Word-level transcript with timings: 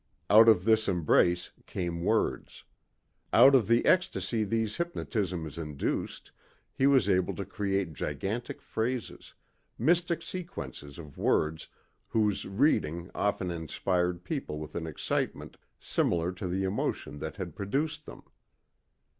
Out 0.31 0.49
of 0.49 0.65
this 0.65 0.87
embrace 0.87 1.51
came 1.67 2.01
words. 2.03 2.63
Out 3.31 3.53
of 3.53 3.67
the 3.67 3.85
ecstacy 3.85 4.43
these 4.43 4.77
hypnotisms 4.77 5.59
induced, 5.61 6.31
he 6.73 6.87
was 6.87 7.07
able 7.07 7.35
to 7.35 7.45
create 7.45 7.93
gigantic 7.93 8.63
phrases, 8.63 9.35
mystic 9.77 10.23
sequences 10.23 10.97
of 10.97 11.19
words 11.19 11.67
whose 12.07 12.45
reading 12.45 13.11
often 13.13 13.51
inspired 13.51 14.23
people 14.23 14.57
with 14.57 14.73
an 14.73 14.87
excitement 14.87 15.55
similar 15.79 16.31
to 16.31 16.47
the 16.47 16.63
emotion 16.63 17.19
that 17.19 17.35
had 17.37 17.55
produced 17.55 18.07
them. 18.07 18.23